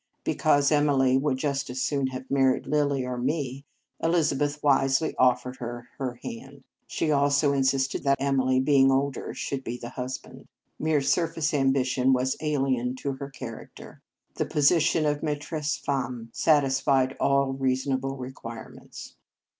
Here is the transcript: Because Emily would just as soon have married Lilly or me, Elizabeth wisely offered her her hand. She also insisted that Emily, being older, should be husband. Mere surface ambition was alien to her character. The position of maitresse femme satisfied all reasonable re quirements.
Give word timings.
Because 0.23 0.71
Emily 0.71 1.15
would 1.15 1.37
just 1.37 1.69
as 1.69 1.79
soon 1.79 2.07
have 2.07 2.31
married 2.31 2.65
Lilly 2.65 3.05
or 3.05 3.19
me, 3.19 3.65
Elizabeth 3.99 4.57
wisely 4.63 5.15
offered 5.19 5.57
her 5.57 5.89
her 5.99 6.15
hand. 6.23 6.63
She 6.87 7.11
also 7.11 7.53
insisted 7.53 8.01
that 8.03 8.17
Emily, 8.19 8.59
being 8.59 8.91
older, 8.91 9.31
should 9.35 9.63
be 9.63 9.77
husband. 9.77 10.47
Mere 10.79 11.01
surface 11.01 11.53
ambition 11.53 12.13
was 12.13 12.35
alien 12.41 12.95
to 12.95 13.11
her 13.11 13.29
character. 13.29 14.01
The 14.33 14.45
position 14.47 15.05
of 15.05 15.21
maitresse 15.21 15.77
femme 15.77 16.31
satisfied 16.33 17.15
all 17.19 17.53
reasonable 17.53 18.17
re 18.17 18.31
quirements. 18.31 19.13